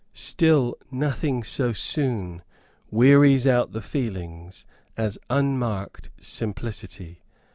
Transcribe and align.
Still 0.15 0.79
nothing 0.89 1.43
so 1.43 1.73
soon 1.73 2.41
wearies 2.89 3.45
out 3.45 3.71
the 3.71 3.83
feelings 3.83 4.65
as 4.97 5.19
unmarked 5.29 6.09
simplicity. 6.19 7.21